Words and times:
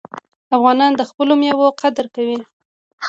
افغانان 0.55 0.91
د 0.95 1.01
خپلو 1.09 1.33
میوو 1.41 1.67
قدر 1.81 2.05
کوي. 2.15 2.39